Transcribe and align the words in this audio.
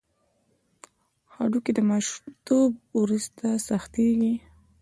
هډوکي 1.33 1.71
د 1.75 1.79
ماشومتوب 1.91 2.71
وروسته 2.99 3.45
سختېږي. 3.67 4.33